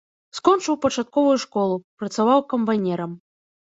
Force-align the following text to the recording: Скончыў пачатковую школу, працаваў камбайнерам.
Скончыў 0.37 0.77
пачатковую 0.85 1.37
школу, 1.45 1.75
працаваў 2.03 2.39
камбайнерам. 2.53 3.11